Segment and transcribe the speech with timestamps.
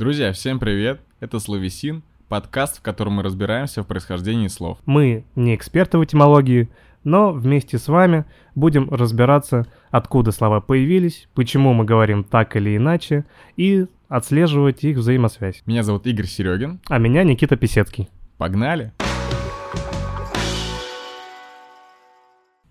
[0.00, 1.00] Друзья, всем привет!
[1.18, 4.78] Это Словесин, подкаст, в котором мы разбираемся в происхождении слов.
[4.86, 6.68] Мы не эксперты в этимологии,
[7.02, 13.24] но вместе с вами будем разбираться, откуда слова появились, почему мы говорим так или иначе,
[13.56, 15.64] и отслеживать их взаимосвязь.
[15.66, 16.78] Меня зовут Игорь Серегин.
[16.86, 18.08] А меня Никита Писецкий.
[18.36, 18.92] Погнали!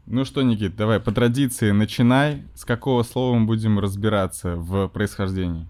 [0.06, 2.44] Ну что, Никит, давай по традиции начинай.
[2.56, 5.68] С какого слова мы будем разбираться в происхождении?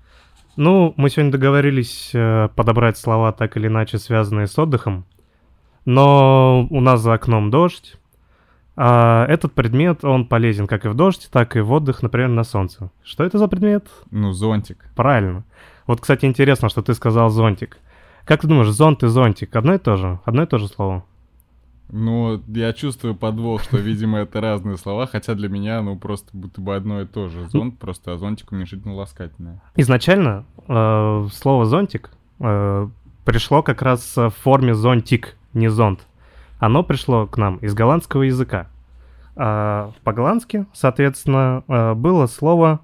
[0.57, 5.05] Ну, мы сегодня договорились э, подобрать слова так или иначе связанные с отдыхом,
[5.85, 7.95] но у нас за окном дождь.
[8.75, 12.43] А этот предмет, он полезен как и в дождь, так и в отдых, например, на
[12.43, 12.89] солнце.
[13.03, 13.87] Что это за предмет?
[14.09, 14.89] Ну, зонтик.
[14.95, 15.45] Правильно.
[15.85, 17.77] Вот, кстати, интересно, что ты сказал зонтик.
[18.25, 20.19] Как ты думаешь, зонт и зонтик одно и то же?
[20.25, 21.05] Одно и то же слово?
[21.89, 26.59] Ну, я чувствую подвох, что, видимо, это разные слова, хотя для меня, ну, просто будто
[26.59, 27.47] бы одно и то же.
[27.49, 29.61] Зонт просто, а зонтик уменьшительно-ласкательное.
[29.75, 32.89] Изначально э, слово «зонтик» э,
[33.23, 36.01] пришло как раз в форме «зонтик», не «зонт».
[36.59, 38.67] Оно пришло к нам из голландского языка.
[39.35, 42.81] А по-голландски, соответственно, э, было слово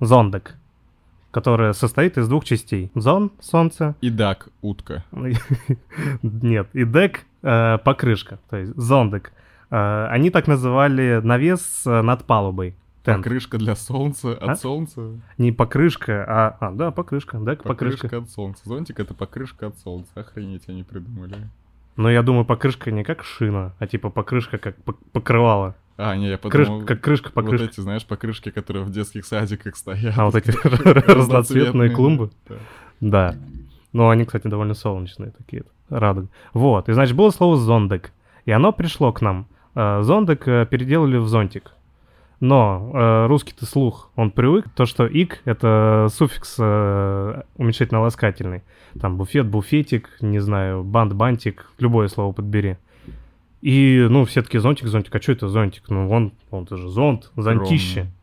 [0.00, 0.56] «зондек»,
[1.30, 2.90] которое состоит из двух частей.
[2.94, 3.94] Зон— солнце.
[4.00, 5.04] И дак— утка.
[6.22, 9.32] Нет, и дек э,— покрышка, то есть зондек.
[9.70, 12.74] Э, они так называли навес э, над палубой.
[13.04, 13.24] Тент.
[13.24, 14.56] Покрышка для солнца от А?
[14.56, 15.18] солнца.
[15.38, 16.56] Не покрышка, а...
[16.60, 18.02] А, да, покрышка, дек, Покрышка.
[18.08, 18.18] покрышка.
[18.18, 18.62] от солнца.
[18.66, 20.10] Зонтик— это покрышка от солнца.
[20.14, 21.48] Охренеть, они придумали.
[21.96, 25.76] Но я думаю, покрышка не как шина, а типа покрышка как пок- покрывало.
[25.96, 26.84] А, не, я подумал...
[26.84, 27.66] как крышка, Вот покрышка.
[27.68, 30.16] эти, знаешь, покрышки, которые в детских садиках стоят.
[30.18, 30.50] А вот эти
[31.10, 32.30] разноцветные клумбы?
[33.00, 33.34] да.
[33.92, 33.98] Да.
[33.98, 36.28] Ну, они, кстати, довольно солнечные такие, радуга.
[36.52, 38.12] Вот, и, значит, было слово «зондек»,
[38.44, 39.46] и оно пришло к нам.
[39.74, 41.72] Э, Зондек э, переделали в зонтик.
[42.40, 48.62] Но э, русский-то слух, он привык, то, что «ик»— это суффикс э, уменьшительно-ласкательный.
[48.98, 52.78] Там буфет, буфетик, не знаю, бант, бантик, любое слово подбери.
[53.60, 55.90] И, ну, все таки зонтик, зонтик, а что это зонтик?
[55.90, 58.00] Ну, он, он это же зонт, зонтище.
[58.00, 58.14] Огромный.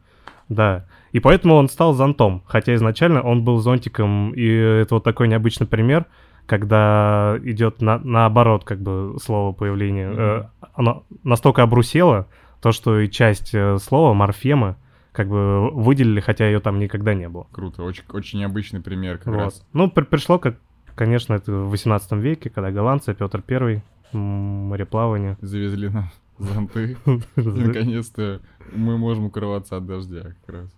[0.50, 0.86] Да.
[1.18, 2.44] И поэтому он стал зонтом.
[2.46, 4.34] Хотя изначально он был зонтиком.
[4.36, 6.06] И это вот такой необычный пример,
[6.46, 10.10] когда идет на, наоборот, как бы, слово появления.
[10.10, 10.20] Мгм.
[10.20, 12.28] Э, Оно настолько обрусело,
[12.62, 14.76] то, что и часть э, слова, морфемы,
[15.12, 17.48] как бы выделили, хотя ее там никогда не было.
[17.52, 19.38] Круто, очень, очень необычный пример как Вот.
[19.38, 19.66] раз.
[19.74, 20.58] Ну, при- пришло, как,
[20.94, 23.82] конечно, это в 18 веке, когда голландцы, Петр Первый,
[24.14, 25.36] мореплавание.
[25.42, 26.96] Завезли нам зонты.
[27.36, 28.40] Наконец-то
[28.72, 30.77] мы можем укрываться от дождя как раз.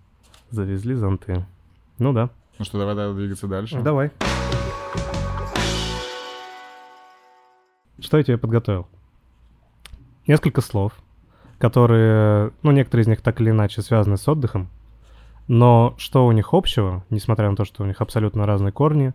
[0.49, 1.45] Завезли зонты.
[1.99, 2.29] Ну да.
[2.57, 3.79] Ну что, давай, давай двигаться дальше.
[3.81, 4.11] Давай.
[7.99, 8.87] Что я тебе подготовил?
[10.25, 10.93] Несколько слов,
[11.57, 14.69] которые, ну, некоторые из них так или иначе связаны с отдыхом,
[15.47, 19.13] но что у них общего, несмотря на то, что у них абсолютно разные корни,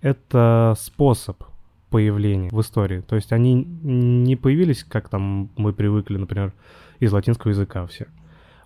[0.00, 1.42] это способ
[1.90, 3.00] появления в истории.
[3.00, 6.52] То есть они не появились, как там мы привыкли, например,
[6.98, 8.06] из латинского языка все.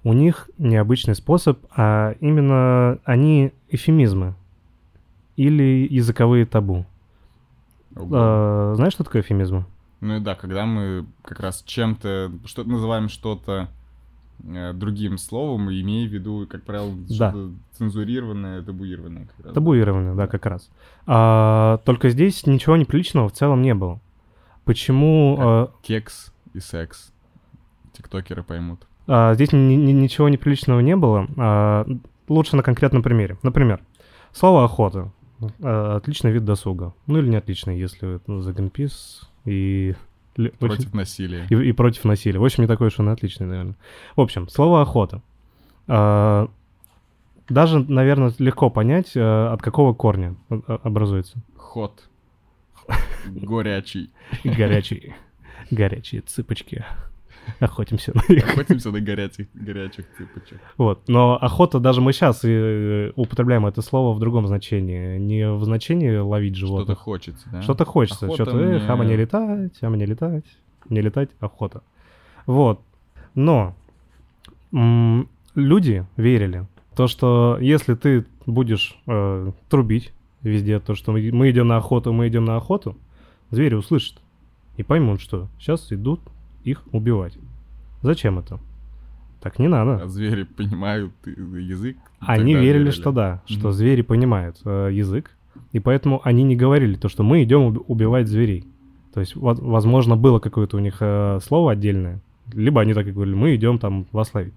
[0.03, 4.35] У них необычный способ, а именно они эфемизмы
[5.37, 6.87] или языковые табу.
[7.97, 8.09] Ого.
[8.13, 9.67] А, знаешь, что такое эфемизмы?
[10.01, 13.69] Ну и да, когда мы как раз чем-то, что называем что-то
[14.43, 17.31] э, другим словом, имея в виду, как правило, Да.
[17.31, 19.27] что-то цензурированное, табуированное.
[19.37, 19.55] как раз.
[19.55, 20.71] Табуирование, да, как раз.
[21.07, 24.01] А, только здесь ничего неприличного в целом не было.
[24.65, 27.13] Почему а, Кекс и секс.
[27.93, 28.87] Тиктокеры поймут.
[29.13, 31.27] А, здесь ни- ни- ничего неприличного не было?
[31.37, 31.87] А,
[32.29, 33.37] лучше на конкретном примере.
[33.43, 33.81] Например,
[34.33, 35.11] слово охота.
[35.63, 36.95] А, отличный вид досуга.
[37.07, 39.95] Ну или не отличный, если это за Greenpeace и...
[40.37, 41.47] ли- очень- Против насилия.
[41.51, 42.39] И, и против насилия.
[42.39, 43.77] В общем, не такой уж он отличный, наверное.
[44.17, 45.23] В общем, слово охота.
[45.89, 46.49] А,
[47.49, 51.39] даже, наверное, легко понять, а, от какого корня образуется.
[51.57, 52.09] Ход.
[53.27, 54.11] Горячий.
[54.45, 55.15] Горячие,
[55.71, 56.85] горячие цыпочки.
[57.61, 58.49] Охотимся на них.
[58.49, 60.61] Охотимся на горячих, горячих цыпочек.
[60.77, 61.09] Вот.
[61.09, 62.39] Но охота, даже мы сейчас
[63.17, 65.19] употребляем это слово в другом значении.
[65.19, 66.99] Не в значении ловить Что-то животных.
[66.99, 67.63] хочется, да?
[67.63, 68.27] Что-то хочется.
[68.27, 70.45] Охота Что-то, эх, а мне- мне летать, а мне летать.
[70.89, 71.83] Не летать, охота.
[72.47, 72.81] Вот.
[73.35, 73.75] Но
[74.73, 76.67] м, люди верили,
[76.97, 80.13] то, что если ты будешь э, трубить
[80.43, 82.97] везде, то, что мы мы идем на охоту, мы идем на охоту,
[83.51, 84.19] звери услышат
[84.77, 86.21] и поймут, что сейчас идут
[86.65, 87.37] их убивать.
[88.03, 88.59] Зачем это?
[89.41, 90.03] Так не надо.
[90.03, 91.97] А звери понимают язык.
[92.21, 93.73] Они тогда верили, что да, что Мгм.
[93.73, 95.31] звери понимают э, язык,
[95.73, 98.65] и поэтому они не говорили то, что мы идем уб- убивать зверей.
[99.15, 102.21] То есть, во- возможно, было какое-то у них э, слово отдельное,
[102.53, 104.55] либо они так и говорили, мы идем там вас ловить.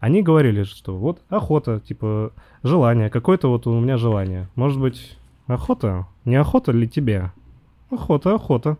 [0.00, 4.48] Они говорили, что вот охота, типа желание, какое-то вот у меня желание.
[4.54, 5.16] Может быть,
[5.46, 6.06] охота?
[6.24, 7.32] Не охота ли тебе?
[7.90, 8.76] Охота, охота.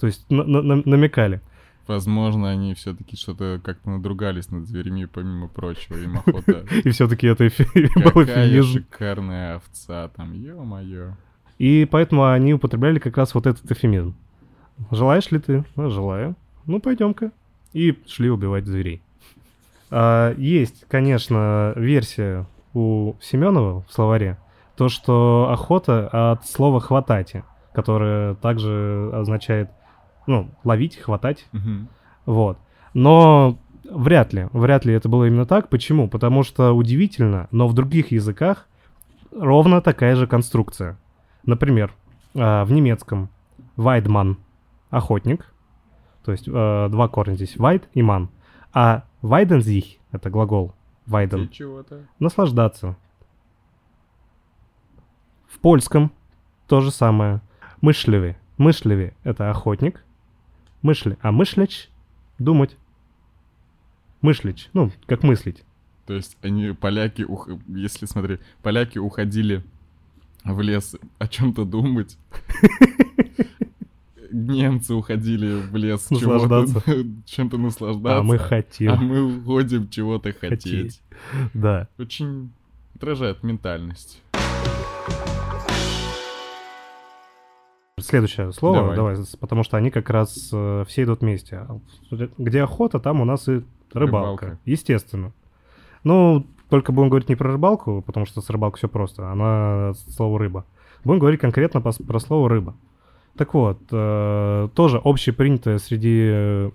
[0.00, 1.40] То есть на- на- на- намекали.
[1.90, 6.64] Возможно, они все-таки что-то как-то надругались над зверями, помимо прочего, им охота.
[6.84, 7.42] И все-таки это
[7.96, 8.72] был Какая эфемизм.
[8.74, 11.14] шикарная овца там, ё-моё.
[11.58, 14.14] И поэтому они употребляли как раз вот этот эфемизм.
[14.92, 15.64] Желаешь ли ты?
[15.74, 16.36] Ну, желаю.
[16.64, 17.32] Ну, пойдем-ка.
[17.72, 19.02] И шли убивать зверей.
[19.90, 24.38] А, есть, конечно, версия у Семенова в словаре,
[24.76, 27.42] то, что охота от слова «хватати»,
[27.74, 29.70] которое также означает,
[30.26, 31.88] ну, ловить, хватать, Мгм.
[32.26, 32.58] вот.
[32.94, 33.58] Но
[33.90, 35.68] вряд ли, вряд ли это было именно так.
[35.68, 36.08] Почему?
[36.08, 38.66] Потому что удивительно, но в других языках
[39.32, 40.98] ровно такая же конструкция.
[41.44, 41.92] Например,
[42.34, 43.28] а, в немецком
[43.76, 44.36] «вайдман»—
[44.90, 45.52] охотник,
[46.24, 48.28] то есть э, два корня здесь «вайд» и «ман»,
[48.72, 50.74] а «вайдензих»— это глагол
[51.06, 51.48] «вайден»
[52.18, 52.96] наслаждаться.
[55.48, 56.12] В польском
[56.68, 57.40] то же самое.
[57.80, 58.36] Мышливый.
[58.58, 60.04] Мышливый— это охотник.
[60.82, 61.16] Мышли.
[61.20, 61.88] А мышлич—
[62.38, 62.76] думать.
[64.20, 64.68] Мышлич.
[64.72, 65.62] Ну, как мыслить.
[66.06, 69.62] То есть они, поляки, ух- если смотри, поляки уходили
[70.44, 72.16] в лес о чем-то думать.
[74.32, 76.06] Немцы уходили в лес
[77.26, 78.20] чем-то наслаждаться.
[78.20, 78.92] А мы хотим.
[78.92, 80.32] А мы уходим чего-то.
[80.32, 81.00] Хотеть.
[81.52, 81.88] Да.
[81.98, 82.50] Очень
[82.94, 84.22] отражает ментальность.
[88.02, 88.96] Следующее слово, Давай.
[88.96, 91.66] давай, потому что они как раз э, все идут вместе.
[92.38, 93.62] Где охота, там у нас и
[93.92, 94.46] рыбалка.
[94.46, 94.58] Рыбалка.
[94.64, 95.32] Естественно.
[96.04, 99.30] Ну, только будем говорить не про рыбалку, потому что с рыбалкой все просто.
[99.30, 100.64] Она слово рыба.
[101.04, 102.74] Будем говорить конкретно по- про слово рыба.
[103.36, 106.70] Так вот, э, тоже общепринятое среди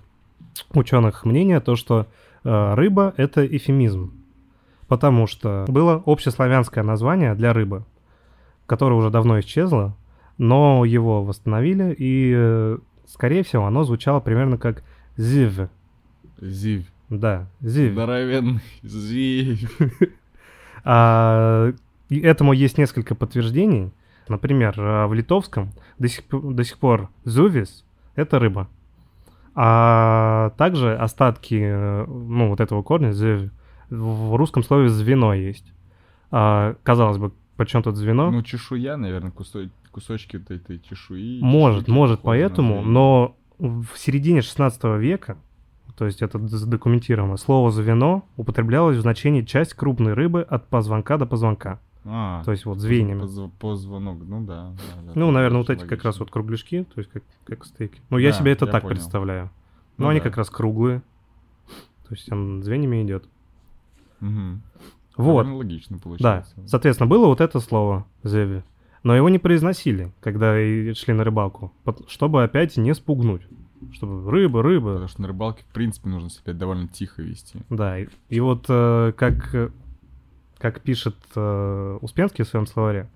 [0.73, 2.07] ученых мнение то, что
[2.43, 4.13] э, рыба это эфемизм.
[4.87, 7.83] Потому что было общеславянское название для рыбы,
[8.67, 9.95] которое уже давно исчезло,
[10.37, 12.77] но его восстановили, и, э,
[13.07, 14.83] скорее всего, оно звучало примерно как
[15.17, 15.69] «зив».
[16.41, 16.85] Зив.
[17.09, 17.93] Да, «зив».
[17.93, 19.71] Здоровенный зив.
[20.87, 21.73] А,
[22.09, 23.91] и этому есть несколько подтверждений.
[24.27, 27.83] Например, а, в литовском до сих, до сих пор «зувис»—
[28.15, 28.67] это рыба.
[29.55, 33.51] А также остатки, э, ну, вот этого корня «зив»
[33.89, 35.73] в русском слове «звено» есть.
[36.29, 38.29] А, казалось бы, почему тут звено?
[38.31, 41.39] Ну, чешуя, наверное, кусо- кусочки вот этой чешуи.
[41.41, 45.37] Может, может, поэтому, но в середине 16 века,
[45.97, 51.25] то есть это задокументировано, слово «звено» употреблялось в значении часть крупной рыбы от позвонка до
[51.25, 51.79] позвонка.
[52.03, 53.21] А, То есть вот звеньями.
[53.23, 54.71] позв- Позвонок, ну да.
[54.71, 56.25] да, да, Ну, наверное, вот эти как раз логично.
[56.25, 57.99] вот кругляшки, то есть как, как стейки.
[58.09, 58.95] Ну, я Да, себе это я так понял.
[58.95, 59.49] представляю.
[59.97, 60.25] Но Ну они да.
[60.25, 61.01] как раз круглые.
[62.07, 63.23] То есть он звеньями идет.
[64.19, 64.61] Мгм.
[65.17, 65.43] Вот.
[65.45, 66.03] Довольно логично Да.
[66.03, 66.55] получается.
[66.67, 68.61] Соответственно, было вот это слово «зеви».
[69.05, 70.55] Но его не произносили, когда
[70.95, 71.71] шли на рыбалку,
[72.07, 73.43] чтобы опять не спугнуть.
[73.93, 74.93] Чтобы рыба, рыба.
[74.93, 77.59] Потому что на рыбалке, в принципе, нужно себя довольно тихо вести.
[77.69, 79.71] Да, и, и вот э, как,
[80.57, 83.07] как пишет э, Успенский в своем словаре,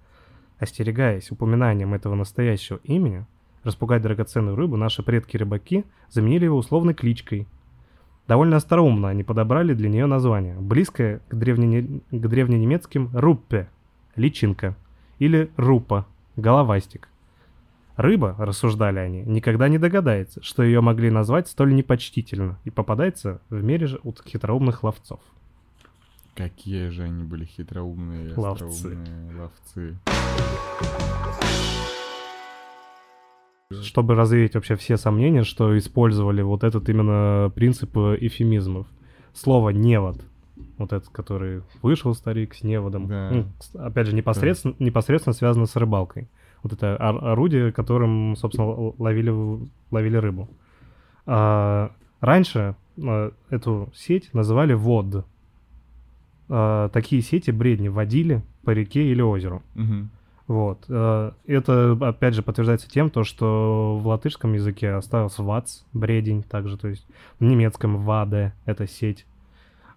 [0.60, 3.26] остерегаясь упоминанием этого настоящего имени,
[3.64, 7.48] распугать драгоценную рыбу, наши предки-рыбаки заменили его условной кличкой.
[8.28, 13.70] Довольно остроумно они подобрали для нее название, близкое к, древне- к древненемецким «руппе»—
[14.16, 14.76] личинка,
[15.20, 17.10] или «рупа»— головастик.
[17.96, 23.62] Рыба, рассуждали они, никогда не догадается, что ее могли назвать столь непочтительно и попадается в
[23.62, 25.20] мире же у хитроумных ловцов.
[26.34, 28.98] Какие же они были хитроумные, Ловцы.
[29.38, 29.98] ловцы.
[33.84, 38.88] Чтобы развеять вообще все сомнения, что использовали вот этот именно принцип эфемизмов.
[39.34, 40.22] Слово «невод»,
[40.80, 43.30] вот этот, который вышел старик с неводом, Да.
[43.32, 43.46] ну,
[43.86, 46.28] опять же, непосредственно, непосредственно связано с рыбалкой.
[46.64, 49.32] Вот это ор- орудие, которым, собственно, ловили,
[49.92, 50.50] ловили рыбу.
[51.28, 55.26] А, раньше а, эту сеть называли вод.
[56.50, 59.62] А, такие сети бредни водили по реке или озеру.
[59.76, 60.10] Мгм.
[60.48, 60.86] Вот.
[60.90, 66.76] э, Это, опять же, подтверждается тем, то, что в латышском языке остался вац, бредень, также,
[66.76, 67.06] то есть
[67.40, 69.28] в немецком ваде, это сеть.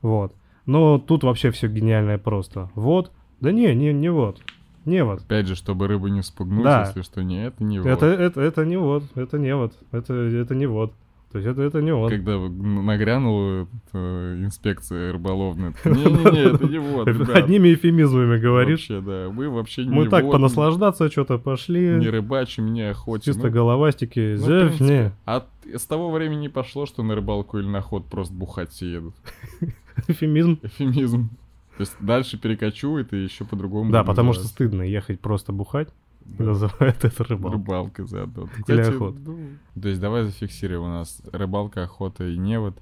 [0.03, 0.35] Вот.
[0.67, 2.71] Но тут вообще все гениальное просто.
[2.75, 3.11] Вот.
[3.41, 4.41] Да не, не, не вот.
[4.85, 5.23] Не вот.
[5.23, 6.85] Опять же, чтобы рыбу не спугнуть, Да.
[6.87, 8.03] если что, не, это не Это, вот.
[8.03, 9.05] это, это не вот.
[9.15, 9.75] Это не вот.
[9.93, 10.93] Это, это не вот.
[11.33, 12.11] То есть это, это не вот.
[12.11, 15.73] Когда нагрянула инспекция рыболовная.
[15.85, 17.09] Не-не-не, это не вот.
[17.31, 18.91] Одними эфемизмами говоришь.
[18.91, 19.29] Вообще, да.
[19.31, 21.97] Вы вообще Мы не так вот, понаслаждаться что-то пошли.
[21.97, 23.33] Не рыбачим, не охотим.
[23.33, 24.37] Чисто Ну, головастики.
[24.39, 25.13] ну, не.
[25.25, 29.15] А с того времени пошло, что на рыбалку или на охот просто бухать все едут.
[30.09, 30.59] Эфемизм.
[30.63, 31.31] Эфемизм.
[31.77, 33.91] То есть дальше перекочует и еще по-другому.
[33.91, 35.89] Да, потому что стыдно ехать просто бухать.
[36.39, 37.59] Называют это рыбалкой.
[37.59, 38.43] Рыбалка заодно.
[38.45, 39.19] Или Кстати, охота.
[39.25, 39.39] ну,
[39.81, 42.75] То есть давай зафиксируем у нас рыбалка, охота и невод.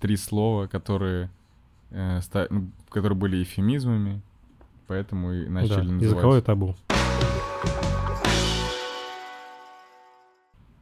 [0.00, 1.30] Три слова, которые,
[1.90, 4.20] э, ста- ну, которые были эфемизмами,
[4.86, 6.02] поэтому и Да, начали называть.
[6.02, 6.76] языковое табу.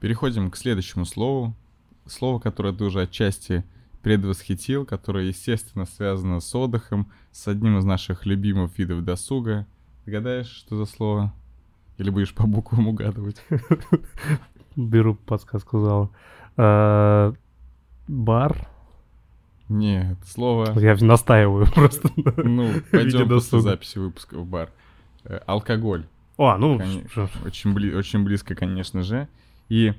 [0.00, 1.54] Переходим к следующему слову.
[2.06, 3.64] Слово, которое ты уже отчасти
[4.02, 9.66] предвосхитил, которое, естественно, связано с отдыхом, с одним из наших любимых видов досуга.
[10.04, 11.32] Догадаешь, что за слово?
[12.02, 13.40] Или будешь по буквам угадывать?
[14.74, 16.10] Беру подсказку зала.
[16.56, 17.32] Э,
[18.08, 18.66] Бар.
[19.68, 20.76] Нет, слово...
[20.80, 22.10] Я настаиваю просто.
[22.16, 24.70] Ну, пойдем после записи выпуска в бар.
[25.22, 26.04] Э, Алкоголь.
[26.36, 26.74] О, ну,
[27.44, 29.28] Очень, бли- очень близко, конечно же.
[29.68, 29.94] И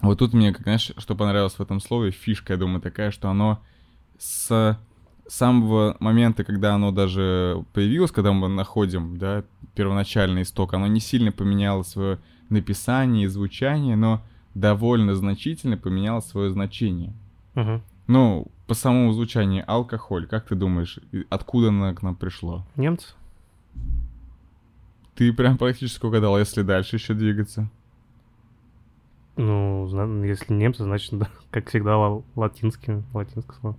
[0.00, 3.28] вот тут мне, как, знаешь, что понравилось в этом слове, фишка, я думаю, такая, что
[3.28, 3.60] оно
[4.16, 4.78] с
[5.28, 11.32] самого момента, когда оно даже появилось, когда мы находим, да, первоначальный исток, оно не сильно
[11.32, 12.18] поменяло свое
[12.48, 14.22] написание и звучание, но
[14.54, 17.12] довольно значительно поменяло свое значение.
[17.54, 17.82] Мгм.
[18.06, 22.66] Ну, по самому звучанию, алкоголь, как ты думаешь, откуда оно к нам пришло?
[22.76, 23.14] немцы.
[25.14, 27.70] Ты прям практически угадал, если дальше еще двигаться.
[29.36, 31.12] Ну, если немцы, значит,
[31.50, 33.76] как всегда, ла- латинские, латинское слово.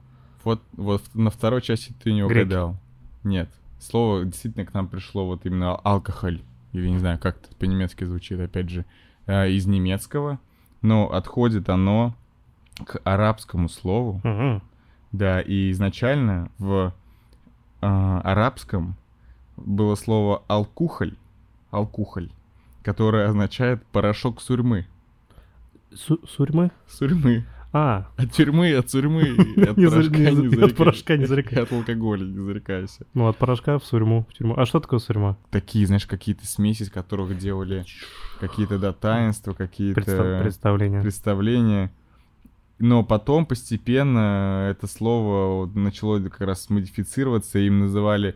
[0.48, 2.44] Вот, вот на второй части ты не Греки.
[2.46, 2.78] угадал.
[3.26, 3.50] Нет.
[3.82, 6.42] Слово действительно к нам пришло вот именно алкоголь.
[6.72, 8.86] Или не знаю, как это по-немецки звучит, опять же,
[9.26, 10.40] э, из немецкого.
[10.82, 12.16] Но отходит оно
[12.86, 14.22] к арабскому слову.
[14.24, 14.62] Мгм.
[15.12, 16.94] Да, и изначально в
[17.82, 17.86] э,
[18.24, 18.96] арабском
[19.58, 21.16] было слово алкухоль,
[21.72, 22.30] алкухоль,
[22.84, 24.86] которое означает порошок сурьмы.
[25.94, 26.72] Су- Сурьмы?
[26.88, 27.46] Сурьмы.
[27.74, 29.22] А, От тюрьмы, от сурьмы,
[29.58, 30.76] от порошка не от зарекайся.
[30.76, 31.60] порошка не зарекайся.
[31.60, 33.06] И От алкоголя не зарекайся.
[33.14, 34.26] ну от порошка в сурьму.
[34.30, 34.54] В тюрьму.
[34.58, 35.38] А что такое сурьма?
[35.52, 37.86] Такие, знаешь, какие-то смеси, из которых делали
[38.40, 41.02] какие-то, да, таинства, какие-то Представ- представление.
[41.02, 41.92] представления.
[42.80, 48.36] Но потом постепенно это слово начало как раз модифицироваться, им называли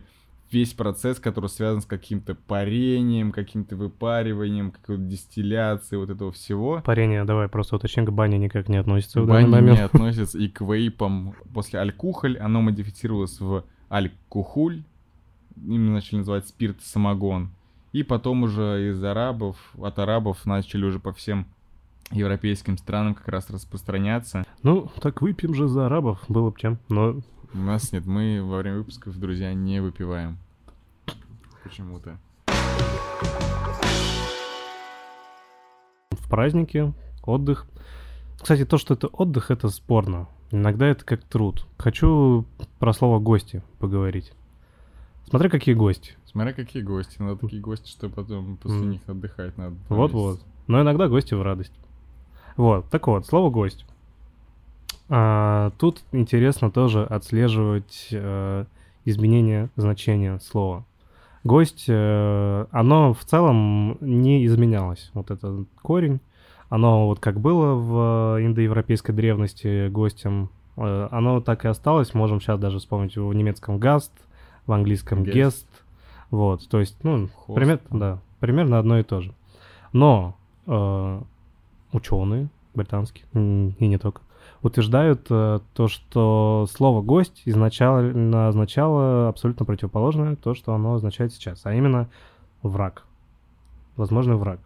[0.52, 6.82] весь процесс, который связан с каким-то парением, каким-то выпариванием, какой-то дистилляцией вот этого всего.
[6.84, 9.80] Парение, давай просто уточним, к бане никак не относится в данный не момент.
[9.80, 11.34] относятся и к вейпам.
[11.54, 14.82] После алькухоль оно модифицировалось в алькухуль.
[15.56, 17.50] Именно начали называть спирт и самогон.
[17.92, 21.46] И потом уже из арабов, от арабов начали уже по всем
[22.10, 24.44] европейским странам как раз распространяться.
[24.62, 26.78] Ну, так выпьем же за арабов, было бы чем.
[26.88, 27.20] Но
[27.54, 30.38] У нас нет, мы во время выпусков, друзья, не выпиваем.
[31.64, 32.18] Почему-то.
[36.22, 36.92] в празднике,
[37.24, 37.66] отдых.
[38.40, 40.28] Кстати, то, что это отдых, это спорно.
[40.50, 41.66] Иногда это как труд.
[41.78, 42.44] Хочу
[42.78, 44.32] про слово «гости» поговорить.
[45.28, 46.16] Смотри, какие гости.
[46.24, 47.16] Смотря какие гости.
[47.20, 49.76] Надо такие гости, что потом после них отдыхать надо.
[49.88, 50.40] Вот-вот.
[50.66, 51.72] Но иногда гости в радость.
[52.56, 53.86] Вот, так вот, слово «гость».
[55.08, 58.64] А, тут интересно тоже отслеживать э,
[59.04, 60.84] изменение значения слова.
[61.44, 65.10] Гость, э, оно в целом не изменялось.
[65.14, 66.20] Вот этот корень,
[66.68, 72.14] оно вот как было в индоевропейской древности гостем, э, оно так и осталось.
[72.14, 74.12] Можем сейчас даже вспомнить в немецком «гаст»,
[74.66, 75.24] в английском.
[75.24, 75.66] «гест».
[76.30, 79.34] Вот, то есть, ну, Хост, пример- да, примерно одно и то же.
[79.92, 80.36] Но
[81.92, 84.22] ученые британские, и не только,
[84.62, 91.62] утверждают э, то, что слово «гость» изначально означало абсолютно противоположное то, что оно означает сейчас,
[91.64, 92.08] а именно
[92.62, 93.04] враг.
[93.96, 94.60] Возможно, враг.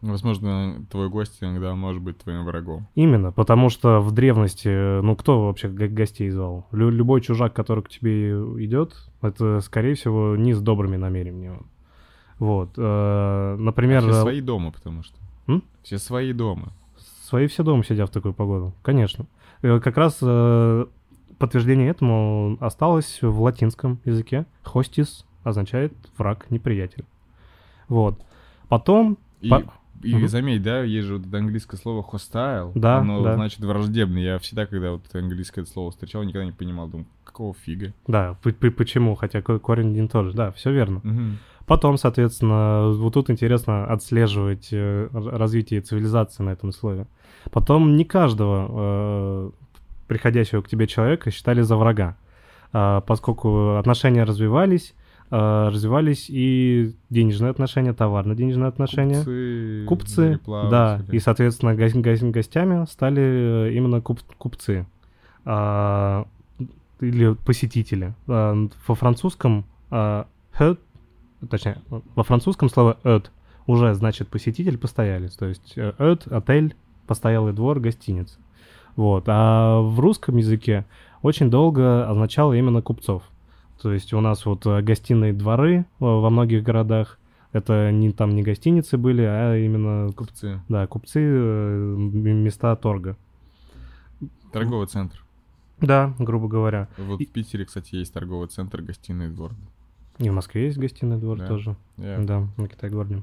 [0.00, 2.88] Возможно, твой гость иногда может быть твоим врагом.
[2.96, 6.66] Именно, потому что в древности, э, ну кто вообще го- гостей звал?
[6.72, 8.32] Лю- любой чужак, который к тебе
[8.64, 11.60] идет, это, скорее всего, не с добрыми намерениями.
[12.40, 12.70] Вот.
[12.76, 15.16] э, Например, А Все э, свои дома, потому что.
[15.46, 15.62] М?
[15.84, 16.72] Все свои дома.
[17.28, 19.22] Свои все дома сидят в такую погоду, конечно.
[19.22, 20.86] Э, Как раз э,
[21.38, 24.44] подтверждение этому осталось в латинском языке.
[24.62, 27.04] Хостис означает враг, неприятель.
[27.88, 28.20] Вот.
[28.68, 29.18] Потом...
[29.40, 29.62] И, По-
[30.02, 30.28] и Мгм.
[30.28, 32.72] заметь, да, есть же вот английское слово hostile.
[32.74, 33.34] Да, Оно да.
[33.34, 34.22] значит враждебный.
[34.22, 36.88] Я всегда, когда вот английское слово встречал, никогда не понимал.
[36.88, 37.92] Думаю, какого фига?
[38.08, 39.14] Да, почему?
[39.14, 40.32] Хотя ко- корень один тоже.
[40.32, 41.00] Да, все верно.
[41.04, 41.38] Мгм.
[41.72, 47.06] Потом, соответственно, вот тут интересно отслеживать э, развитие цивилизации на этом слове.
[47.50, 49.50] Потом не каждого э,
[50.06, 52.16] приходящего к тебе человека считали за врага,
[52.74, 54.94] А, поскольку отношения развивались,
[55.30, 59.16] а, развивались и денежные отношения, товарно-денежные отношения.
[59.16, 64.84] Купцы, Купцы, да, и, соответственно, гос- гос- гостями стали э, именно куп- купцы
[65.46, 66.26] А,
[67.00, 68.12] или посетители.
[68.28, 68.54] А,
[68.86, 70.26] Во французском а,
[71.50, 71.78] точнее,
[72.14, 73.30] во французском слово «эд»
[73.66, 75.34] уже значит посетитель, постоялец.
[75.34, 76.74] То есть э, «эт», отель,
[77.06, 78.38] постоялый двор, гостиница.
[78.96, 79.24] Вот.
[79.26, 80.84] А в русском языке
[81.22, 83.22] очень долго означало именно купцов.
[83.80, 87.18] То есть у нас вот э, гостиные дворы э, во многих городах,
[87.52, 90.60] это не там не гостиницы были, а именно Купцы.
[90.68, 93.16] да, купцы, места торга.
[94.52, 95.22] Торговый центр.
[95.80, 96.88] Да, грубо говоря.
[96.96, 99.52] Вот И- в Питере, кстати, есть торговый центр, гостиный двор.
[100.18, 101.46] И в Москве есть гостиный двор Да.
[101.46, 101.76] тоже.
[101.96, 103.22] Я- Да, на Китай-гвардии.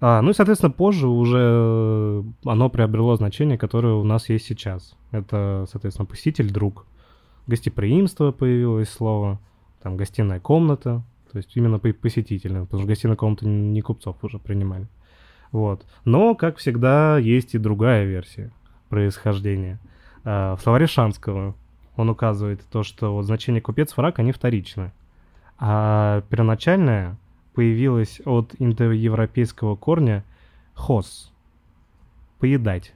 [0.00, 4.96] А, ну и, соответственно, позже уже э, оно приобрело значение, которое у нас есть сейчас.
[5.12, 6.86] Это, соответственно, посетитель, друг.
[7.46, 9.38] Гостеприимство появилось слово,
[9.82, 14.38] там гостиная комната, то есть именно по- посетительная, потому что гостиная комната не купцов уже
[14.38, 14.88] принимали.
[15.52, 15.84] Вот.
[16.04, 18.50] Но, как всегда, есть и другая версия
[18.88, 19.78] происхождения.
[20.24, 21.54] А, В словаре Шанского
[21.96, 24.92] он указывает то, что вот значение купец, враг, они вторичны.
[25.58, 27.16] А первоначальное
[27.54, 30.24] появилось от индоевропейского корня
[30.74, 31.32] «хос»—
[32.40, 32.92] «поедать».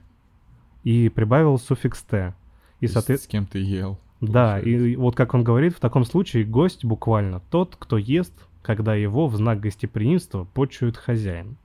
[0.83, 2.33] И прибавил суффикс «т».
[2.79, 3.97] И, То соответ- С кем ты ел.
[4.21, 4.69] Да, получается.
[4.69, 9.27] и вот как он говорит, в таком случае гость буквально тот, кто ест, когда его
[9.27, 11.55] в знак гостеприимства почует хозяин.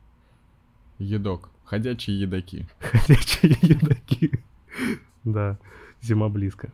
[0.98, 1.50] Едок.
[1.64, 2.66] Ходячие едаки.
[2.80, 4.30] Ходячие едаки.
[5.24, 5.58] Да,
[6.02, 6.70] зима близко.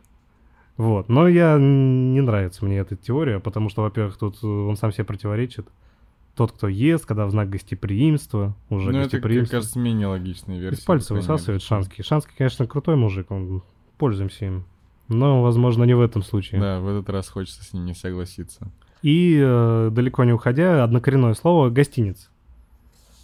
[0.81, 4.91] Вот, но я не нравится мне эта теория, потому что, во-первых, тут э, он сам
[4.91, 5.67] себе противоречит.
[6.35, 9.57] Тот, кто ест, когда в знак гостеприимства, уже Ну, это, как гостеприимство.
[9.57, 10.81] кажется, менее логичная версия.
[10.81, 12.01] Из пальца высасывает Шанский.
[12.03, 13.61] Шанский, конечно, крутой мужик, он
[13.99, 14.65] пользуемся им.
[15.07, 16.59] Но, возможно, не в этом случае.
[16.59, 18.71] Да, в этот раз хочется с ним не согласиться.
[19.03, 22.29] И э, далеко не уходя, однокоренное слово гостиница.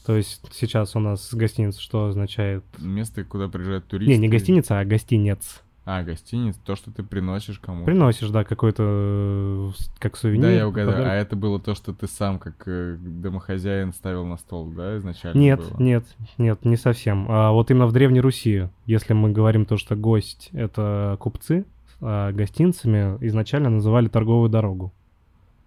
[0.06, 2.64] То есть сейчас у нас гостиница что означает?
[2.78, 4.14] Место, куда приезжают туристы.
[4.14, 5.64] Не, не гостиница, а гостинец.
[5.90, 7.86] А, гостиниц, то, что ты приносишь кому-то.
[7.86, 10.42] Приносишь, да, какой-то э, как сувенир.
[10.44, 10.92] Да, я угадал.
[10.92, 11.12] подарок.
[11.12, 15.40] А это было то, что ты сам, как э, домохозяин, ставил на стол, да, изначально
[15.40, 15.82] Нет, было?
[15.82, 16.04] нет,
[16.38, 17.26] нет, не совсем.
[17.30, 21.64] А вот именно в Древней Руси, если мы говорим то, что гость— это купцы,
[22.02, 24.92] а гостинцами изначально называли торговую дорогу,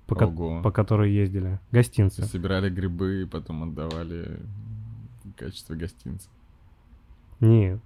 [0.06, 0.28] по, ко-
[0.62, 1.60] по которой ездили.
[1.72, 2.24] Гостинцы.
[2.24, 4.38] Собирали грибы и потом отдавали
[5.24, 6.28] в качестве гостинца.
[7.40, 7.80] Нет.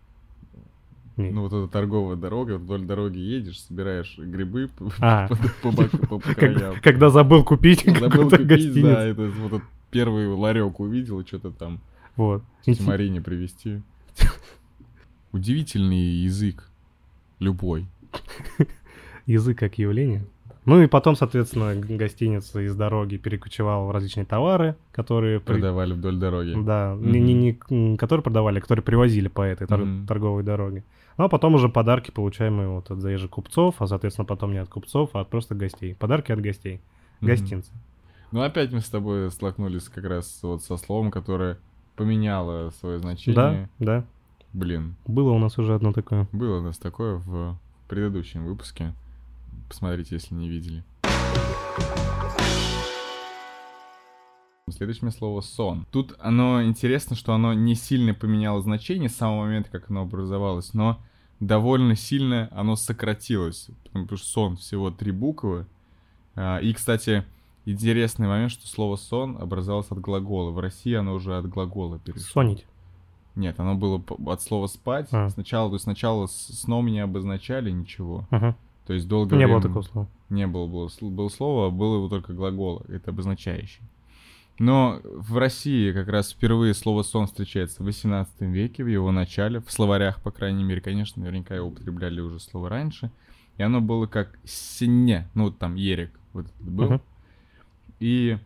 [1.17, 1.33] Нет.
[1.33, 5.29] Ну, вот эта торговая дорога, вдоль дороги едешь, собираешь грибы по, А.
[5.63, 6.75] по, по по, по Когда, краям.
[6.83, 11.51] когда забыл купить Забыл какую-то купить, да, это вот этот первый ларек увидел, и что-то
[11.53, 11.81] там
[12.17, 12.43] Вот.
[12.81, 13.81] Марине привезти.
[15.33, 16.69] Удивительный язык.
[17.41, 17.87] Любой.
[19.27, 20.25] Язык как явление.
[20.65, 25.39] Ну и потом, соответственно, гостиница из дороги перекочевала в различные товары, которые...
[25.41, 26.55] при- Продавали вдоль дороги.
[26.65, 27.13] Да, Мгм.
[27.13, 30.07] не, не, не, которые продавали, а которые привозили по этой тор- Мгм.
[30.07, 30.83] торговой дороге.
[31.17, 34.69] Ну а потом уже подарки, получаемые вот от заезжих купцов, а, соответственно, потом не от
[34.69, 35.95] купцов, а от просто гостей.
[35.95, 36.81] Подарки от гостей.
[37.21, 37.71] Гостинцы.
[38.33, 41.59] Ну, опять мы с тобой столкнулись как раз вот со словом, которое
[41.95, 43.69] поменяло свое значение.
[43.79, 44.05] Да, да.
[44.53, 46.29] Блин, Было у нас уже одно такое.
[46.33, 47.57] было у нас такое в
[47.89, 48.93] предыдущем выпуске.
[49.69, 50.83] Посмотрите, если не видели.
[54.71, 55.87] Следующее слово сон.
[55.91, 60.73] Тут оно интересно, что оно не сильно поменяло значение с самого момента, как оно образовалось,
[60.73, 60.99] но
[61.39, 63.69] довольно сильно оно сократилось.
[63.93, 65.67] Потому что сон всего три буквы.
[66.35, 67.25] А, И, кстати,
[67.67, 70.51] интересный момент, что слово сон образовалось от глагола.
[70.51, 72.43] В России оно уже от глагола перешло.
[72.43, 72.65] Сонить.
[73.35, 75.09] Нет, оно было от слова спать.
[75.13, 75.29] А.
[75.29, 78.27] Сначала, то есть сначала сном не обозначали ничего.
[78.31, 78.57] Ага.
[78.87, 80.09] То есть долго Не время было такого слова.
[80.31, 83.83] не было, было, было слово, а было его только глагол, это обозначающий.
[84.59, 89.61] Но в России как раз впервые слово сон встречается в 18 веке, в его начале,
[89.61, 93.11] в словарях, по крайней мере, конечно, наверняка его употребляли уже слово раньше.
[93.57, 96.91] И оно было как сине, ну вот там ерик вот был.
[96.91, 97.03] Мгм.
[98.01, 98.39] И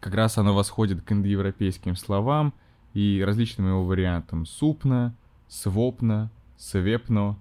[0.00, 2.52] как раз оно восходит к индоевропейским словам
[2.94, 4.46] и различным его вариантам.
[4.46, 5.14] Супно,
[5.48, 7.36] свопно, свепно,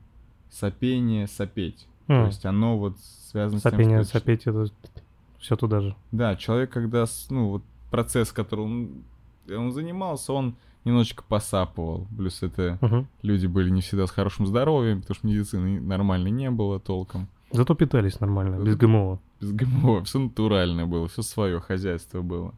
[0.51, 1.87] сопение, сопеть.
[2.07, 2.25] То М.
[2.27, 2.97] есть оно вот
[3.29, 4.19] связано Сопение, с тем, что...
[4.19, 4.67] сопеть, это
[5.37, 5.95] все туда же.
[6.11, 8.89] Да, человек, когда, ну, вот процесс, который он,
[9.49, 12.07] он занимался, он немножечко посапывал.
[12.17, 13.07] Плюс это Мгм.
[13.21, 17.27] люди были не всегда с хорошим здоровьем, потому что медицины нормальной не было толком.
[17.51, 19.19] Зато питались нормально, без ГМО.
[19.41, 22.53] Без ГМО, все натуральное было, все свое хозяйство было.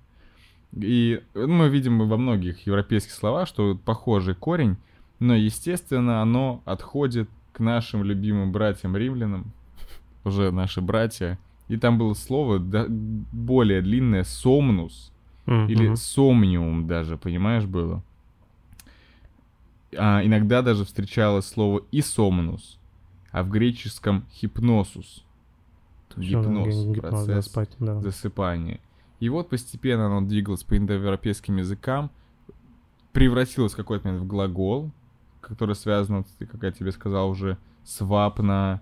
[0.74, 4.78] И мы видим во многих европейских словах, что похожий корень,
[5.20, 9.52] но, естественно, оно отходит к нашим любимым братьям-римлянам,
[10.24, 11.38] уже наши братья.
[11.67, 15.11] И там было слово да- более длинное «сомнус»,
[15.45, 18.04] Или сомниум даже, понимаешь, было.
[19.97, 22.80] А иногда даже встречалось слово «исомнус»,
[23.32, 25.25] а в греческом «хипносус».
[26.15, 27.99] Гипноз, процесс спать, да.
[28.01, 28.80] засыпания.
[29.19, 32.12] И вот постепенно оно двигалось по индоевропейским языкам,
[33.13, 34.91] превратилось в какой-то момент в глагол,
[35.41, 38.82] который связан, как я тебе сказал уже, свапно,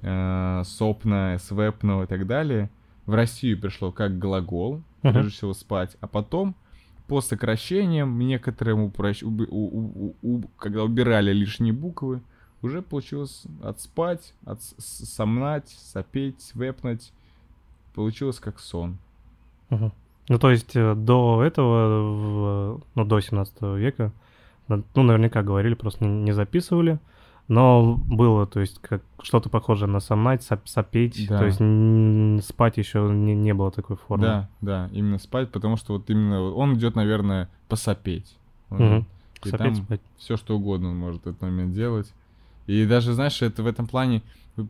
[0.00, 2.70] э, сопно, свепно и так далее.
[3.06, 5.12] В Россию пришло как глагол, Мгм.
[5.14, 6.54] прежде всего спать, а потом
[7.08, 12.20] по сокращениям некоторым, упрощ- уби- у- у- у- когда убирали лишние буквы,
[12.62, 17.12] уже получилось отспать, от сомнать, сопеть, свепнуть.
[17.94, 18.98] Получилось как сон.
[19.70, 19.92] Мгм.
[20.28, 24.12] Ну, то есть э, до этого, в- ну, до 17 века,
[24.68, 26.98] ну, наверняка говорили, просто не записывали,
[27.52, 31.38] но было, то есть, как что-то похожее на сомнать, соп- сопеть, Да.
[31.38, 34.24] то есть н- спать еще не, не было такой формы.
[34.24, 38.36] Да, да, именно спать, потому что вот именно он идет, наверное, посопеть.
[38.70, 39.06] Он- Мгм.
[39.44, 40.00] И Сопеть, там спать.
[40.16, 42.12] все что угодно он может в этот момент делать.
[42.66, 44.22] И даже, знаешь, это в этом плане,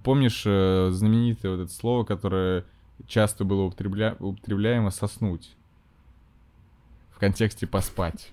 [0.03, 2.64] помнишь э, знаменитое вот это слово, которое
[3.07, 4.16] часто было употребля...
[4.18, 5.55] употребляемо «соснуть»
[7.11, 8.33] в контексте «поспать».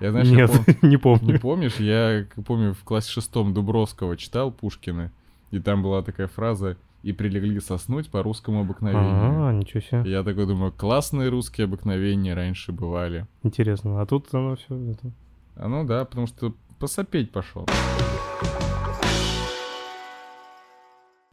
[0.00, 1.40] Я, знаешь, я Нет, пом- не Не помню.
[1.40, 1.76] помнишь?
[1.76, 5.12] Я помню, в классе шестом Дубровского читал Пушкина,
[5.50, 9.46] и там была такая фраза «и прилегли соснуть по русскому обыкновению».
[9.48, 10.02] А, ничего себе.
[10.10, 13.26] Я такой думаю, классные русские обыкновения раньше бывали.
[13.42, 14.00] Интересно.
[14.00, 15.10] А тут оно все это...
[15.56, 17.66] А ну да, потому что посопеть пошел.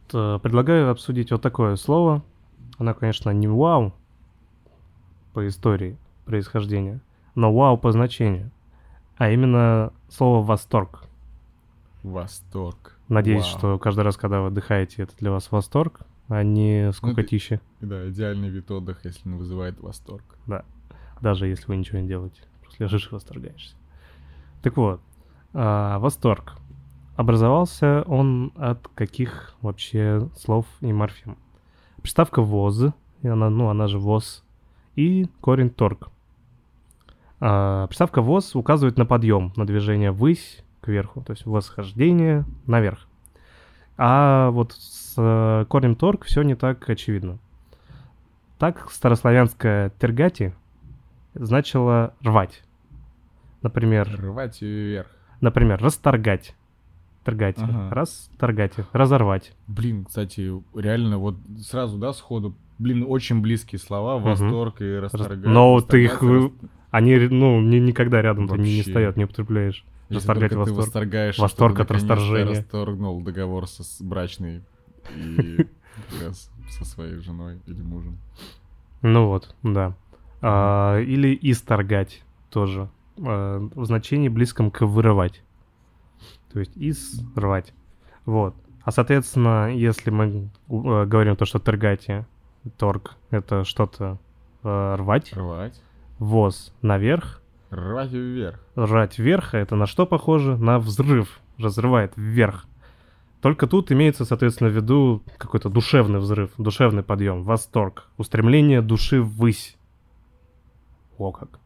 [0.08, 2.22] Т- Предлагаю обсудить вот такое слово.
[2.78, 3.92] Оно, конечно, не вау
[5.32, 7.00] по истории происхождения,
[7.34, 8.50] но вау по значению.
[9.18, 11.04] А именно слово «восторг».
[12.04, 12.96] Восторг.
[13.08, 13.58] Надеюсь, Вау.
[13.58, 18.48] что каждый раз, когда вы отдыхаете, это для вас восторг, а не скукотища, Да, идеальный
[18.48, 20.24] вид отдыха, если он вызывает восторг.
[21.20, 22.42] даже если вы ничего не делаете.
[22.62, 23.74] Просто лежишь и восторгаешься.
[24.62, 25.00] Так вот,
[25.52, 26.54] а, восторг.
[27.16, 31.36] Образовался он от каких вообще слов и морфем?
[32.00, 32.84] Приставка «воз»,
[33.22, 34.44] и она, ну, она же «воз»,
[34.94, 36.10] и корень «торг».
[37.40, 43.06] А, приставка «воз» указывает на подъем, на движение ввысь, кверху, то есть восхождение наверх.
[43.96, 47.38] А вот с э, корнем «торг» все не так очевидно.
[48.58, 50.54] Так старославянское «тергати»
[51.34, 52.62] значило «рвать».
[53.62, 55.08] Например, Рвать вверх.
[55.40, 56.54] например, «расторгать».
[57.24, 57.60] Торгати.
[57.62, 57.90] Ага.
[57.90, 58.84] Расторгати.
[58.92, 59.52] Разорвать.
[59.66, 64.24] Блин, кстати, реально вот сразу, да, сходу, блин, очень близкие слова, Мгм.
[64.30, 65.44] восторг и расторгать.
[65.46, 66.22] Но ты их,
[66.90, 68.90] Они, ну, ни- никогда рядом не, не Вообще.
[68.90, 69.84] стоят, не употребляешь.
[70.08, 70.86] Если расторгать только ты восторг.
[70.86, 72.48] восторгаешь, Восторг что от расторжения.
[72.60, 74.62] расторгнул договор со, с брачной
[75.14, 75.66] и
[76.24, 78.16] раз со своей женой или мужем.
[79.02, 79.94] Ну вот, да.
[80.40, 82.88] А, или исторгать тоже.
[83.20, 85.42] А, в значении близком к вырывать.
[86.52, 87.72] То есть из рвать.
[88.24, 88.54] Вот.
[88.82, 92.24] А соответственно, если мы э, говорим то, что торгати,
[92.78, 94.18] торг, это что-то
[94.62, 95.80] э, рвать, Рвать.
[96.18, 98.60] воз наверх, Рвать вверх.
[98.78, 100.56] ржать вверх, это на что похоже?
[100.56, 101.40] На взрыв.
[101.58, 102.64] Разрывает вверх.
[103.42, 109.76] Только тут имеется, соответственно, в виду какой-то душевный взрыв, душевный подъем, восторг, устремление души ввысь.
[111.18, 111.60] О как.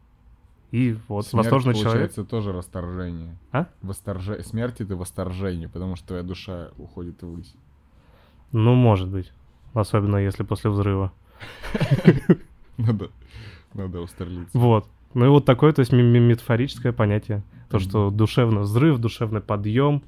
[0.73, 1.91] И вот Смерть, восторженный человек.
[1.91, 3.37] получается, тоже расторжение.
[3.51, 3.67] А?
[3.83, 4.41] Восторже...
[4.41, 7.53] Смерть— это восторжение, потому что твоя душа уходит ввысь.
[8.51, 9.31] Ну, может быть.
[9.75, 11.13] Особенно если после взрыва.
[12.77, 13.11] Надо,
[13.75, 14.57] надо устерлиться.
[14.57, 14.87] Вот.
[15.13, 17.43] Ну и вот такое, то есть ме- ме- метафорическое понятие.
[17.69, 20.01] То, что душевный взрыв, душевный подъем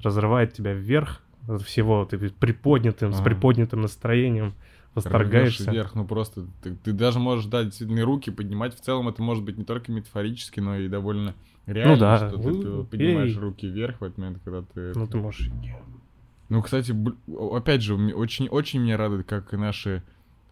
[0.00, 1.22] разрывает тебя вверх,
[1.64, 4.54] всего ты приподнятым, с приподнятым настроением,
[4.94, 5.70] восторгаешься.
[5.70, 8.74] вверх, ну просто ты, ты даже можешь дать действительно руки поднимать.
[8.76, 11.34] В целом это может быть не только метафорически, но и довольно
[11.66, 12.18] реально, Ну да.
[12.28, 14.92] что ты, ты поднимаешь руки вверх в этот момент, когда ты...
[14.94, 15.50] Ну ты можешь...
[16.50, 16.94] Ну, кстати,
[17.56, 20.02] опять же, очень, очень меня радует, как и наши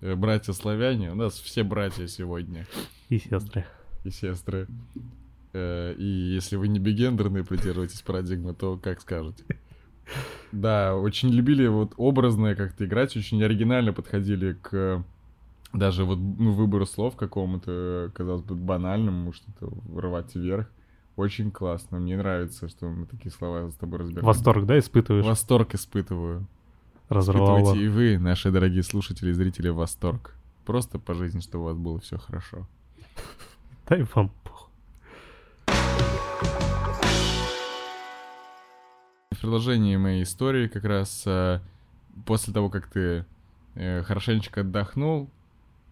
[0.01, 2.67] э, братья-славяне, у нас все братья сегодня
[3.11, 3.67] И сестры.
[4.05, 4.67] и сестры.
[5.53, 9.45] Э, И если вы не бигендерные придерживаетесь парадигмы, то как скажете.
[10.53, 15.03] Да, очень любили вот образное как-то играть, очень оригинально подходили к
[15.73, 20.69] даже вот ну, выбору слов какому-то, казалось бы, банальному, что-то вырывать вверх.
[21.17, 24.27] Очень классно, мне нравится, что мы такие слова с тобой разбираем.
[24.27, 25.25] Восторг, да, испытываешь?
[25.25, 26.47] Восторг испытываю.
[27.09, 27.59] Разорвало.
[27.59, 30.35] Испытывайте и вы, наши дорогие слушатели и зрители, восторг.
[30.65, 32.67] Просто по жизни, чтобы у вас было все хорошо.
[33.89, 34.31] Да и вам
[39.43, 41.61] продолжении моей истории как раз э,
[42.27, 43.25] после того, как ты
[43.75, 45.29] э, хорошенечко отдохнул,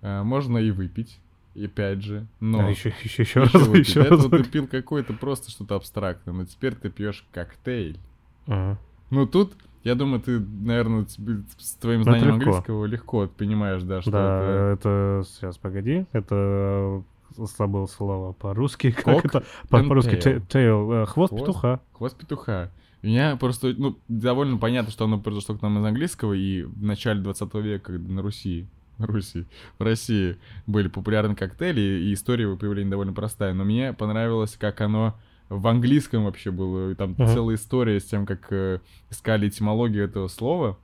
[0.03, 1.21] э, можно и выпить.
[1.55, 2.67] И опять же, но...
[2.67, 3.89] А, еще, еще, еще Ещё раз, выпить.
[3.89, 4.21] еще раз.
[4.25, 7.99] этого ты пил какое-то просто что-то абстрактное, но теперь ты пьешь коктейль.
[8.47, 8.79] Ага.
[9.11, 12.51] Ну тут, я думаю, ты, наверное, с твоим это знанием легко.
[12.51, 14.79] английского легко понимаешь, да, что Да, это...
[14.79, 15.29] это...
[15.29, 16.07] Сейчас, погоди.
[16.13, 17.03] Это
[17.37, 18.91] забыл слово по-русски.
[19.05, 19.45] Как это?
[19.69, 21.03] По-русски tail.
[21.03, 21.81] э, хвост петуха.
[21.93, 22.71] Хвост петуха.
[23.03, 26.83] У меня просто, ну, довольно понятно, что оно произошло к нам из английского, и в
[26.83, 28.67] начале 20 века, когда на Руси,
[28.99, 29.47] Руси,
[29.79, 33.55] в России были популярны коктейли, и история его появления довольно простая.
[33.55, 35.15] Но мне понравилось, как оно
[35.49, 36.91] в английском вообще было.
[36.91, 37.27] И там Мгм.
[37.27, 40.79] целая история с тем, как э, искали этимологию этого слова.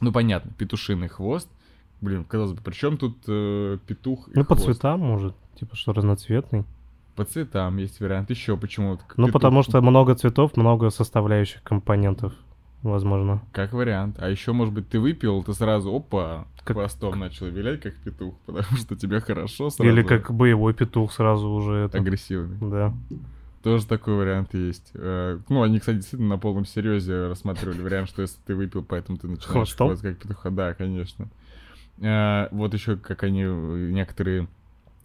[0.00, 1.48] Ну, понятно, петушиный хвост.
[2.00, 4.64] Блин, казалось бы, при чем тут э, петух и Ну, по хвост?
[4.64, 5.34] цветам, может.
[5.58, 6.64] Типа, что разноцветный.
[7.16, 8.28] По цветам есть вариант.
[8.30, 8.98] Еще почему?
[9.16, 12.32] Ну, потому что много цветов, много составляющих компонентов,
[12.82, 13.40] возможно.
[13.52, 14.16] Как вариант.
[14.18, 18.34] А еще, может быть, ты выпил, ты сразу, опа, Как- хвостом начал вилять, как петух,
[18.46, 19.88] потому что тебе хорошо сразу.
[19.90, 21.98] Или как боевой петух сразу уже это.
[21.98, 22.56] Агрессивный.
[22.60, 22.92] Да.
[23.62, 24.90] Тоже такой вариант есть.
[24.94, 29.16] Э, Ну, они, кстати, действительно на полном серьезе рассматривали вариант, что если ты выпил, поэтому
[29.16, 30.50] ты начинаешь хвост как петуха.
[30.50, 31.28] Да, конечно.
[31.98, 34.48] Э, Вот еще, как они, э, некоторые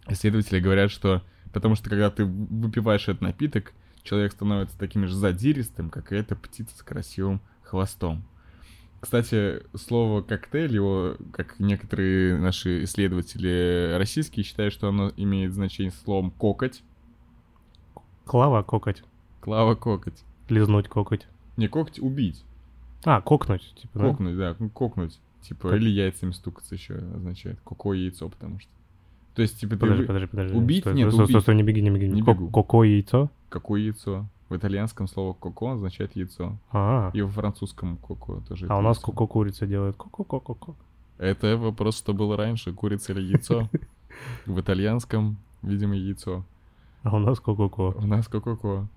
[0.08, 1.22] исследователи говорят, что
[1.52, 3.72] потому что когда ты выпиваешь этот напиток,
[4.02, 8.24] человек становится таким же задиристым, как и эта птица с красивым хвостом.
[9.00, 16.30] Кстати, слово коктейль, его, как некоторые наши исследователи российские считают, что оно имеет значение словом
[16.30, 16.82] кокоть.
[18.26, 19.02] Клава кокоть.
[19.40, 20.22] Клава кокоть.
[20.50, 21.26] Лизнуть кокоть.
[21.56, 22.44] Не коготь убить.
[23.04, 24.08] А, кокнуть, типа, да?
[24.10, 25.18] Кокнуть, да, ну, кокнуть.
[25.42, 25.78] Типа, Как?
[25.80, 27.58] или яйцами стукаться еще означает.
[27.64, 28.70] Коко яйцо, потому что.
[29.34, 30.56] То есть, типа, ты Подожди, вы- подожди, подожди.
[30.56, 30.80] убить?
[30.80, 31.42] Стой, Нет, стой, стой, убить.
[31.42, 32.08] стой, не беги, не беги.
[32.08, 32.50] Не Ко- бегу.
[32.50, 33.30] Коко яйцо?
[33.48, 34.26] какое яйцо?
[34.48, 36.56] В итальянском слово коко означает яйцо.
[36.72, 38.66] А, И во французском коко тоже.
[38.68, 39.96] а у нас коко курица делает.
[39.96, 40.74] Ко-ко-ко-ко.
[41.18, 43.68] Это вопрос, что было раньше, курица или яйцо.
[44.46, 46.44] В итальянском, видимо, яйцо.
[47.04, 47.94] А у нас ко-ко-ко.
[47.96, 48.88] У нас ко-ко-ко.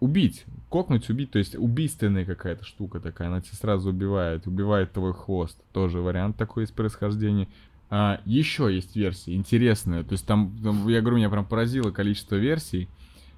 [0.00, 0.44] Убить.
[0.68, 5.58] Кокнуть, убить, то есть убийственная какая-то штука такая, она тебя сразу убивает, убивает твой хвост.
[5.72, 7.48] Тоже вариант такой из происхождения.
[7.90, 12.36] А, еще есть версии интересные, то есть там, там, я говорю, меня прям поразило количество
[12.36, 12.86] версий.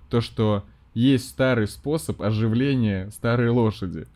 [0.09, 4.09] То, что есть старый способ оживления старой лошади.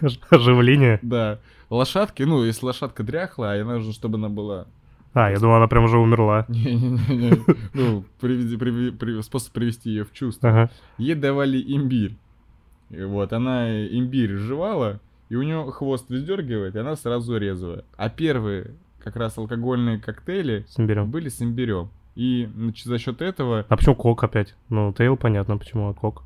[0.00, 1.00] Ож- Оживление.
[1.02, 4.66] Да, лошадки, ну, если лошадка дряхлая, а нужно, чтобы она была
[5.14, 6.46] А, я думал, она прям уже умерла.
[6.48, 7.38] Не-не-не,
[7.74, 10.48] ну, приведи- способ привести ее в чувство.
[10.48, 10.70] Ага.
[10.98, 12.16] Ей давали имбирь.
[12.90, 17.84] И вот, она имбирь жевала, и у нее хвост вздергивает, и она сразу резвая.
[17.96, 18.72] А первые
[19.02, 21.10] как раз алкогольные коктейли С имбирем.
[21.10, 21.90] были с имбирем.
[22.14, 24.54] И значит, за счет этого А почему cock опять?
[24.68, 26.22] Ну, tail понятно, почему, а cock?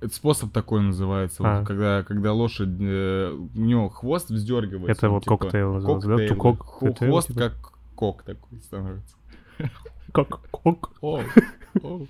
[0.00, 1.64] этот способ такой называется, вот, А.
[1.64, 4.92] когда, когда лошадь, э, у нее хвост вздергивается.
[4.92, 6.16] Это ну, вот типа, коктейл называется, да?
[6.16, 7.40] коктейл, Ху- cocktail, Хвост типа?
[7.40, 9.16] как cock такой становится.
[10.12, 10.92] Cock, cock.
[11.00, 11.22] О,
[11.82, 12.06] о.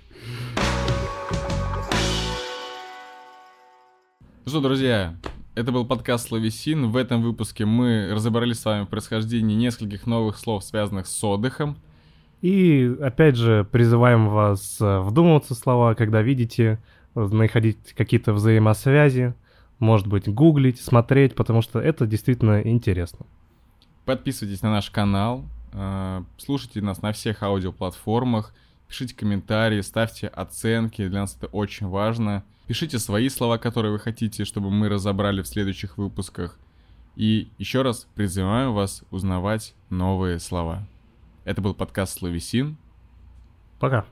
[4.45, 5.15] Ну что, друзья,
[5.55, 6.91] это был подкаст Словесин.
[6.91, 11.77] В этом выпуске мы разобрались с вами в происхождении нескольких новых слов, связанных с отдыхом.
[12.41, 16.79] И опять же призываем вас э, вдумываться в слова, когда видите,
[17.15, 19.33] э, находить какие-то взаимосвязи,
[19.79, 23.25] может быть, гуглить, смотреть, потому что это действительно интересно.
[24.05, 25.45] Подписывайтесь на наш канал,
[26.37, 28.53] слушайте нас на всех аудиоплатформах,
[28.87, 32.43] пишите комментарии, ставьте оценки, для нас это очень важно.
[32.67, 36.57] Пишите свои слова, которые вы хотите, чтобы мы разобрали в следующих выпусках.
[37.15, 40.85] И еще раз призываем вас узнавать новые слова.
[41.43, 42.77] Это был подкаст Словесин.
[43.79, 44.05] Пока.